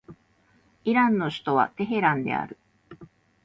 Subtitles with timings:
[0.83, 2.57] イランの首都はテヘランである